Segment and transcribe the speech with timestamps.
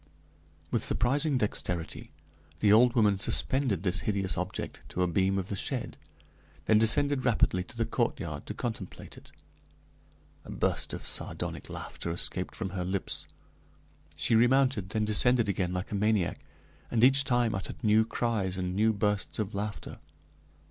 [0.71, 2.09] With surprising dexterity
[2.59, 5.95] the old woman suspended this hideous object to a beam of the shed,
[6.65, 9.31] then descended rapidly to the courtyard to contemplate it.
[10.43, 13.27] A burst of sardonic laughter escaped from her lips;
[14.15, 16.39] she remounted, then descended again like a maniac,
[16.89, 19.99] and each time uttered new cries and new bursts of laughter.